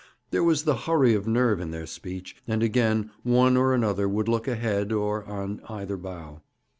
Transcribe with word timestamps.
There 0.31 0.43
was 0.43 0.63
the 0.63 0.75
hurry 0.75 1.13
of 1.13 1.27
nerve 1.27 1.59
in 1.59 1.69
their 1.69 1.85
speech, 1.85 2.35
and 2.47 2.63
again 2.63 3.11
one 3.21 3.55
or 3.55 3.71
another 3.71 4.09
would 4.09 4.27
look 4.27 4.47
ahead, 4.47 4.91
or 4.91 5.23
on 5.25 5.61
either 5.69 5.95
bow. 5.95 6.41